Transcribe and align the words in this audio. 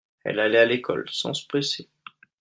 elle 0.23 0.39
allait 0.39 0.57
à 0.57 0.65
l'école 0.65 1.07
sans 1.11 1.35
se 1.35 1.45
presser. 1.45 1.87